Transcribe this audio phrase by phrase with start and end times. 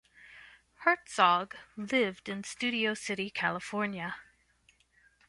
[0.83, 4.15] Hertzog lived in Studio City, California.